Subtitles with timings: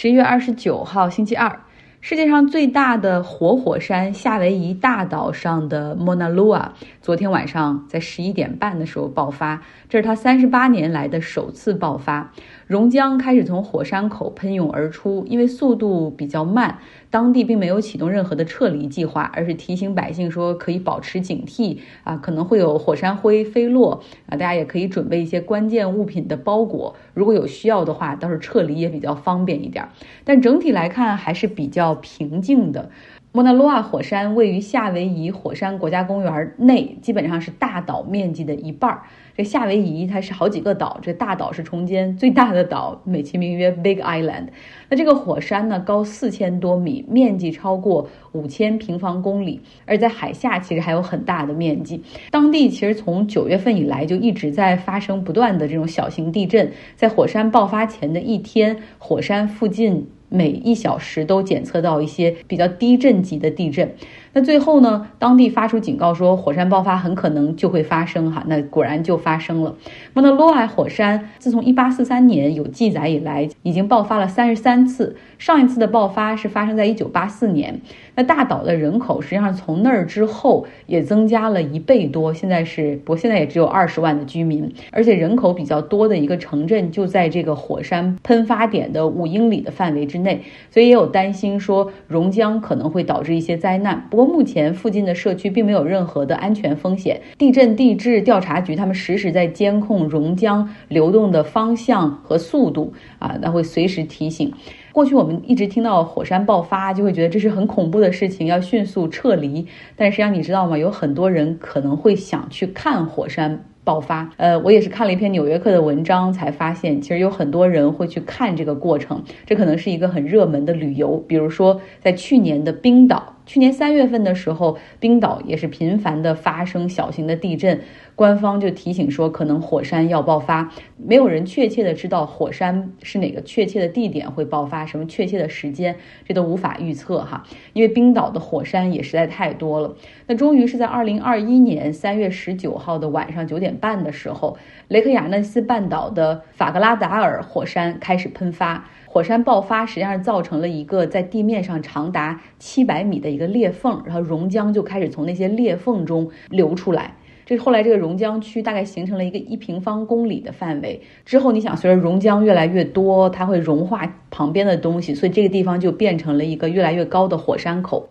[0.00, 1.58] 十一月二十九号，星期二。
[2.00, 6.68] 世界上最大的活火山夏威夷大岛上的 Mauna Loa，
[7.02, 12.32] 昨天晚上在十一点半的时候爆发，这是它三十八年来的首次爆发。
[12.68, 16.78] 熔浆开始从火山口喷涌而出，因为速度比较慢，
[17.10, 29.88] 当地并没有启动任何的撤离计划，而是提醒百姓说可以保持警惕啊，可能会有火山灰飞落啊，大家也可以准备一些关键物品的包裹，如果有需要的话，倒是撤离也比较方便一点。
[30.24, 31.88] 但整体来看还是比较。
[32.18, 32.90] 平静的
[33.30, 38.98] 莫纳罗瓦火山位于夏威夷火山国家公园内，基本上是大岛面积的一半。
[39.36, 44.48] 这夏威夷它是好几个岛，这大岛是中间最大的岛，美其名曰 Big Island。
[44.88, 52.02] 那这个火山呢，高四千多米，面积超过五千平方公里，而在海下其实还有很大的面积。
[52.30, 60.08] 当地其实从九月份以来就一直在发生不断的这种小型地震，在火山爆发前的一天，火山附近。
[60.28, 63.94] 每一小时都检测到一些比较低震级的地震。
[64.38, 65.08] 那最后呢？
[65.18, 68.44] 当地发出警告说，火山爆发很可能就会发生哈。
[68.46, 69.74] 那果然就发生了。
[70.14, 75.16] 莫纳罗瓦火山自从1843年有记载以来，已经爆发了三十三次。
[75.38, 77.80] 上一次的爆发是发生在1984年。
[78.14, 94.06] 那大岛的人口实际上从那儿之后也增加了一倍多，现在是不过现在也只有二十万的居民，而且人口比较多的一个城镇就在这个火山喷发点的五英里的范围之内，所以也有担心说熔浆可能会导致一些灾难。
[94.10, 97.20] 不过目前附近的社区并没有任何的安全风险。
[97.38, 104.52] 地震地质调查局他们实时在监控熔浆流动的方向和速度啊，那会随时提醒。
[104.92, 109.66] 过去我们一直听到火山爆发，就会觉得这是很恐怖的事情，要迅速撤离。
[109.96, 110.76] 但实际上你知道吗？
[110.76, 114.28] 有很多人可能会想去看火山爆发。
[114.38, 119.22] 呃，我也是看了一篇《纽约客》的文章，才发现其实有很多人会去看这个过程。
[119.46, 121.16] 这可能是一个很热门的旅游。
[121.28, 123.34] 比如说，在去年的冰岛。
[123.48, 127.80] 去年三月份的时候，冰岛也是频繁的发生小型的地震，
[128.14, 137.42] 官方就提醒说可能火山要爆发，没有人确切的知道火山是哪个确切的地点会爆发，什么确切的时间，这都无法预测哈，
[137.72, 139.96] 因为冰岛的火山也实在太多了。
[140.26, 144.58] 那终于是在二零二一年三月十九号的晚上九点半的时候，
[144.88, 148.84] 雷克雅内斯半岛的法格拉达尔火山开始喷发。
[149.10, 157.14] 火山爆发实际上造成了一个在地面上长达七百米的一个裂缝，然后熔浆就开始从那些裂缝中流出来。
[157.46, 161.00] 这后来这个熔浆区大概形成了一个一平方公里的范围。
[161.24, 168.08] 之后你想，随着熔浆越来越多，它会融化旁边的东西，所以这个地方就变成了一个越来越高的火山口。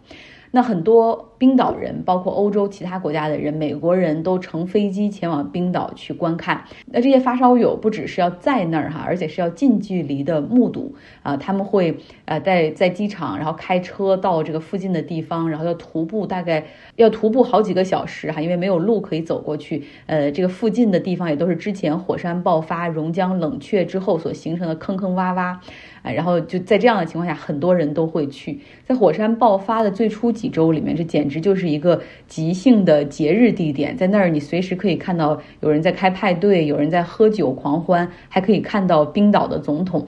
[0.52, 6.64] 那很多冰岛人，包括欧洲其他国家的人，美国人都乘飞机前往冰岛去观看。
[6.86, 11.36] 那这些发烧友不只是要在那儿哈，而且是要近距离的目睹啊。
[11.38, 16.66] 他们会呃在在机场，然后开车到这个附近的地方，然后要徒步，大概
[16.96, 19.84] 要徒步好几个小时哈，因为没有路可以走过去。
[20.06, 25.58] 呃，这个附近的地方也都是之前火山爆发、熔浆冷却之后所形成的坑坑洼洼
[26.02, 26.12] 啊。
[26.12, 28.60] 然后就在这样的情况下，很多人都会去。
[28.86, 33.98] 在火山爆发的最初几周里面，这简直就是一个即兴的节日地点。
[33.98, 40.08] 在那儿，你随时可以看到有人在开派对，有人在喝酒狂欢，还可以看到冰岛的总统。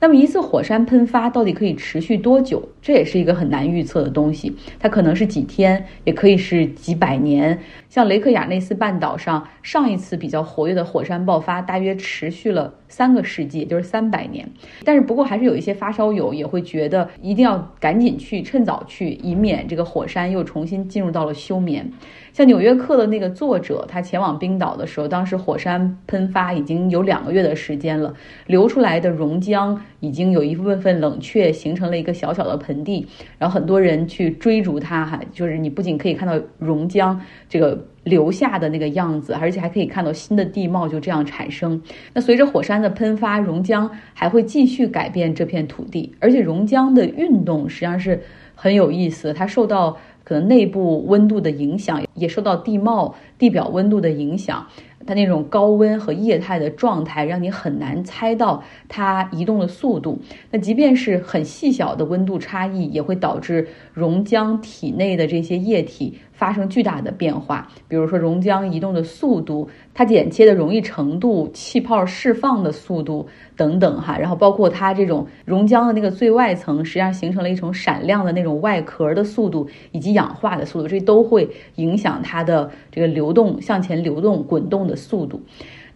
[0.00, 2.68] 那么一次火山喷发到底可以持续多久？
[2.80, 4.54] 这也是一个很难预测的东西。
[4.78, 7.58] 它可能是几天，也可以是几百年。
[7.88, 14.48] 像雷克雅内斯半岛上上一次比较活跃的火山爆发，大约持续了三个世纪，也就是三百年。
[14.84, 21.90] 但是不过还是有一些发烧友也会觉得一定要赶紧去，趁早去，以免这个火山又重新进入到了休眠。
[22.38, 28.14] 像《纽约客》的那个作者，他前往冰岛的时候，当时火山喷发已经有两个月的时间了，
[28.46, 33.04] 流出来的熔浆已经有一部分冷却，形成了一个小小的盆地，
[33.38, 37.18] 然后很多人去追逐它，哈，就是你不仅可以看到熔浆
[37.48, 41.82] 这个留下的那个样子，而且还可以看到新的地貌就这样产生。
[42.14, 48.22] 那随着火山的喷发，熔浆还会继续改变这片土地，而且熔浆的运动实际上是
[48.54, 49.96] 很有意思，它受到。
[50.28, 54.66] 可能内部温度的影响，也受到地貌、地表温度的影响。
[55.06, 60.18] 它那种高温和液态的状态，让你很难猜到它移动的速度。
[60.50, 66.18] 那即便是很细小的温度差异，也会导致溶浆体内的这些液体。
[66.38, 73.26] 发生巨大的变化，比如说熔浆移动的速度，它剪切的容易程度，气泡释放的速度
[73.56, 85.42] 等等哈，然后包括它这种熔浆的那个最外层，实际上形成了一种闪亮的那种外壳的速度，以及氧化的速度，这都会影响它的这个流动向前流动滚动的速度。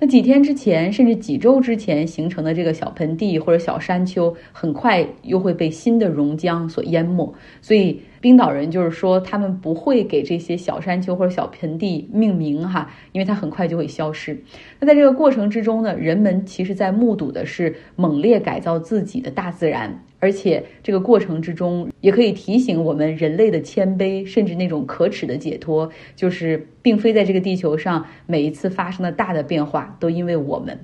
[0.00, 7.32] 那几天之前，甚至几周之前形成的这个小盆地或者小山丘，很快又会被新的熔浆所淹没。
[7.60, 14.40] 所以，冰岛人就是说，他们不会给这些小山丘或者小盆地命名哈，因为它很快就会消失。
[14.78, 20.04] 那在这个过程之中呢，人们其实在目睹的是猛烈改造自己的大自然。
[20.20, 30.78] 而且这个过程之中，也可以提醒我们人类的谦卑，甚至那种可耻的解脱，就是并非在这个地球上每一次发生的大的变化都因为我们。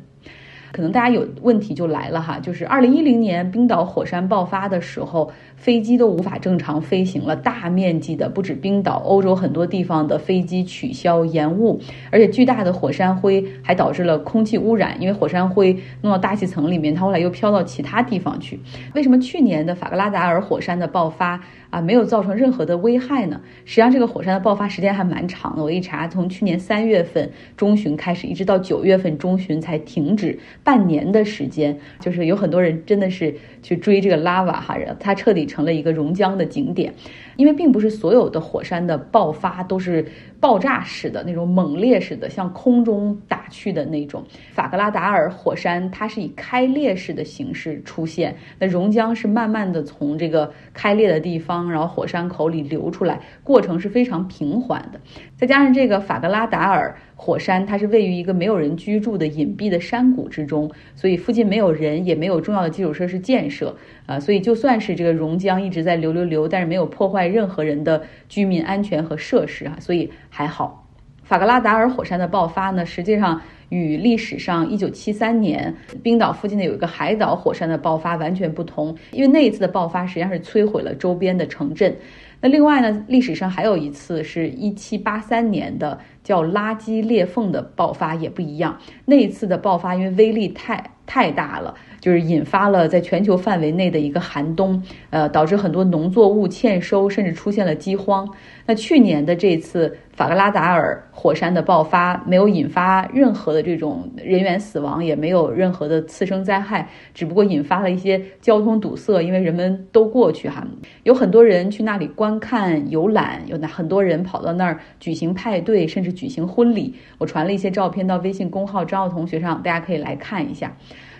[0.72, 5.30] 可能大家有问题就来了哈，就是二零一零年冰岛火山爆发的时候。
[5.58, 11.80] 飞机都无法正常飞行了，大面积的不止冰岛，欧洲很多地方的飞机取消延误，
[12.12, 18.60] 而且巨大的火山灰还导致了空气污染，因为火山灰弄到大气层里面，它后来又飘到其他地方去。
[18.94, 21.40] 为什么去年的法格拉达尔火山的爆发
[21.70, 23.40] 啊没有造成任何的危害呢？
[23.64, 30.38] 实际上这个火山的爆发时间还蛮长的，我一查，从去年三月份中旬开始，一直到九月份中旬才停止，
[30.68, 35.48] 半年的时间，就是有很多人真的是去追这个拉瓦哈，它彻底。
[35.48, 36.92] 成了一个熔浆的景点，
[37.36, 40.04] 因为并不是所有的火山的爆发都是
[40.40, 44.24] 爆炸式的那种猛烈式的，向空中打去的那种。
[44.52, 55.00] 法格拉达尔火山它是以开裂式的形式出现，那熔浆是慢慢的从这个开裂的地方，然后火山口里流出来，过程是非常平缓的。
[55.36, 56.96] 再加上这个法格拉达尔。
[57.20, 63.74] 火山它是位于一个没有人居住的隐蔽的山谷之中，所以附近没有人，也没有重要的基础设施建设
[64.06, 70.84] 啊，所以就算是这个熔浆一直在流流流，但是没有破坏任何人的居民安全和设施啊，所以还好。
[71.22, 73.38] 法格拉达尔火山的爆发呢，实际上
[73.68, 81.94] 与历史上一九七三年冰岛附近的有一个海岛火山的爆发完全不同，因为那一次的爆发实际上是摧毁了周边的城镇。
[82.40, 88.78] 那另外呢，历史上还有一次是一七八三年的叫垃圾裂缝的爆发，也不一样。
[89.04, 91.74] 那一次的爆发因为威力太太大了。
[92.00, 98.28] 就是引发了在全球范围内的一个寒冬，呃，导致很多农作物欠收，甚至出现了饥荒。
[98.66, 110.66] 那去年的这次法格拉达尔火山的爆发，没有引发任何的这种人员死亡，也没有任何的次生灾害，只不过引发了一些交通堵塞，因为人们都过去哈，
[111.04, 116.94] 有很多人去那里观看游览，有很多人跑到那儿举行派对，甚至举行婚礼。
[117.16, 120.76] 我传了一些照片到微信公号张奥同学上，大家可以来看一下。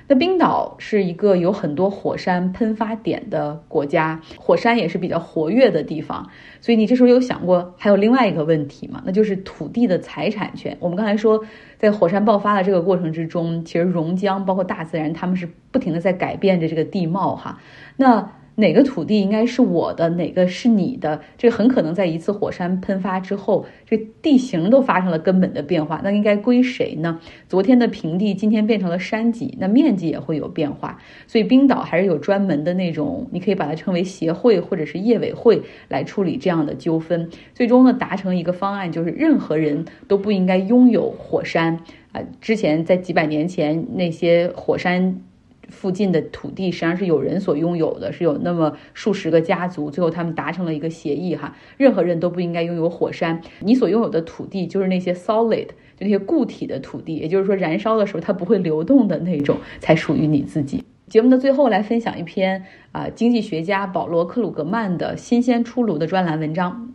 [0.08, 6.26] 那冰岛是一个有很多火山喷发点的国家，火山也是比较活跃的地方，
[6.62, 9.02] 所以你这时候有想过还有另外一个问题吗？
[9.04, 10.74] 那就是土地的财产权。
[10.80, 11.44] 我们刚才说，
[11.76, 17.58] 在火山爆发的这个过程之中，其实熔浆包括大自然，他们是不停的在改变着这个地貌哈。
[17.96, 21.20] 那哪个土地应该是我的，哪个是你的？
[21.36, 26.00] 这很可能在一次火山喷发之后，这地形都发生了根本的变化。
[26.02, 27.20] 那应该归谁呢？
[27.46, 30.98] 昨天的平地今天变成了山脊，那面积也会有变化。
[31.28, 37.30] 所以冰岛还是有专门的那种，你可以把它称为协会或者是业委会来处理这样的纠纷。
[37.54, 41.78] 最终呢，达成一个方案，就是任何人都不应该拥有火山
[42.10, 42.20] 啊。
[42.40, 45.20] 之前在几百年前那些火山。
[45.68, 53.40] 附近的土地实际上是有人所拥有的，是有那么数十个家族，最后他们达成了一个协议哈，任何人都不应该拥有火山。
[53.60, 60.82] 你所拥有的土地就是那些 solid，就那些固体的土地，也就是说燃烧的时候它不会流动的那种，才属于你自己。
[61.08, 66.92] 节目的最后来分享一篇啊，经济学家保罗克鲁格曼的新鲜出炉的专栏文章。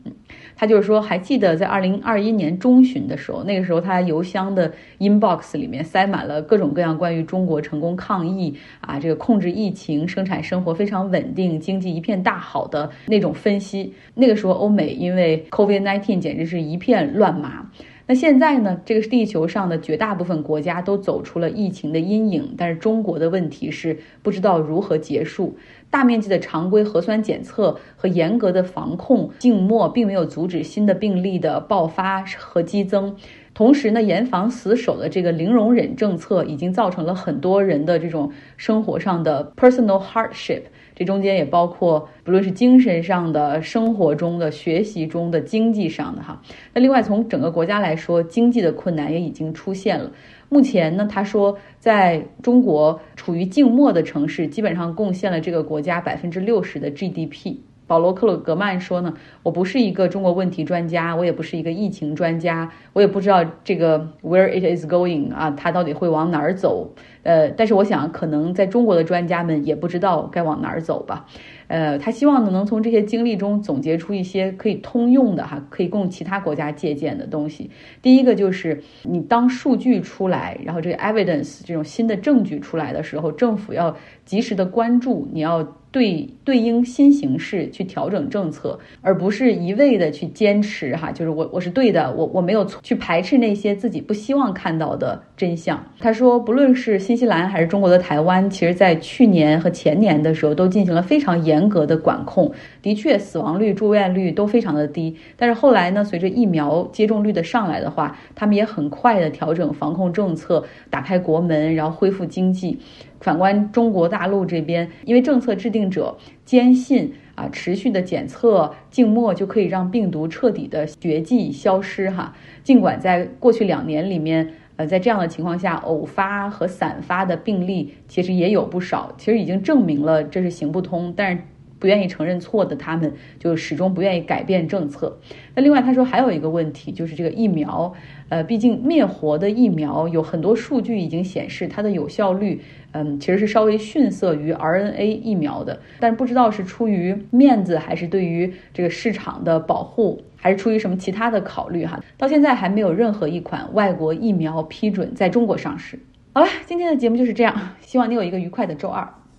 [0.56, 13.94] 他就是说，还记得在二零二一年中旬的时候，那个时候他邮箱的 inbox 里面塞满了各种各样关于中国成功抗疫啊，这个控制疫情、生产生活非常稳定、经济一片大好的那种分析。
[14.14, 17.70] 那个时候，欧美因为 COVID-19 简直是一片乱麻。
[18.06, 18.82] 那现在呢？
[18.84, 25.56] 这个是地球上的绝大部分国家都走出了疫情的阴影，但是中国的问题是不知道如何结束。
[25.90, 33.16] 大面积的常规核酸检测和严格的防控静默，并没有阻止新的病例的爆发和激增。
[33.54, 40.64] 同时呢，严防死守的这个零容忍政策，已经造成了很多人的这种生活上的 personal hardship。
[40.96, 46.42] 这中间也包括，不论是精神上的、生活中的、学习中的、经济上的哈。
[46.74, 50.12] 那另外从整个国家来说，经济的困难也已经出现了。
[50.50, 57.58] 目前呢，他说，在中国处于静默的城市，基本上贡献了这个国家百分之六十的 GDP。
[57.86, 59.14] 保罗·克鲁格曼说呢，
[59.44, 66.94] 我不是一个中国问题专家，我也不是一个疫情专家，我也不知道这个 where it is going 啊，它到底会往哪儿走。
[67.24, 71.26] 呃，但是我想，可能在中国的专家们也不知道该往哪儿走吧。
[71.68, 77.70] 呃，他希望呢，能从这些经历中总结出一些可以通用的哈，可以供其他国家借鉴的东西。
[78.02, 85.68] 第一个就是，你当数据出来，然后这个 evidence 这种新的证据出来的时候，政府要及时的关注，你要。
[85.94, 95.86] 对对应新形势去调整政策，而不是一味的去坚持哈，就是我我是对的，我我没有错去排斥那些自己不希望看到的真相。
[96.00, 105.16] 他说，不论是新西兰还是中国的台湾，其实在去年和前年的时候都进行了非常严严格的管控，的确死亡率、住院率都非常的低。
[105.38, 112.80] 但是后来呢，随着疫苗接种率的上来的话，他们也很快的调整防控政策，打开国门，然后恢复经济。
[113.20, 122.34] 反观中国大陆这边，因为政策制定者坚信啊，持续的检测静默就可以让病毒彻底的绝迹消失哈。
[122.64, 131.44] 尽管在过去两年里面，呃，在这样的情况下，偶发和散发的病例其实也有不少，其实已经证明了这是行不通，但是。
[131.84, 135.20] 不愿意承认错的他们，就始终不愿意改变政策。
[135.54, 137.94] 那另外，他说还有一个问题，就是这个疫苗，
[138.30, 142.62] 呃，毕竟灭活的疫苗有很多数据已经显示它的有效率，
[142.94, 145.78] 嗯，其实是稍微逊色于 RNA 疫苗的。
[146.00, 156.00] 但是不知道是出于面子，还是对于这个市场的保护，还是出于什么其他的考虑哈，到现在还没有任何一款外国疫苗批准在中国上市。
[156.34, 159.06] 好了，今天的节目就是这样，希望你有一个愉快的周二。